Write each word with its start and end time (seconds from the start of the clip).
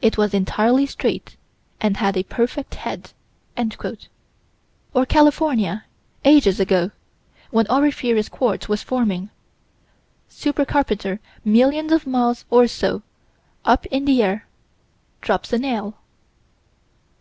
"It 0.00 0.16
was 0.16 0.32
entirely 0.32 0.86
straight 0.86 1.34
and 1.80 1.96
had 1.96 2.16
a 2.16 2.22
perfect 2.22 2.76
head." 2.76 3.10
Or 4.94 5.04
California 5.06 5.86
ages 6.24 6.60
ago, 6.60 6.92
when 7.50 7.66
auriferous 7.66 8.28
quartz 8.28 8.68
was 8.68 8.84
forming 8.84 9.30
super 10.28 10.64
carpenter, 10.64 11.18
million 11.44 11.92
of 11.92 12.06
miles 12.06 12.44
or 12.48 12.68
so 12.68 13.02
up 13.64 13.86
in 13.86 14.04
the 14.04 14.22
air 14.22 14.46
drops 15.20 15.52
a 15.52 15.58
nail. 15.58 15.96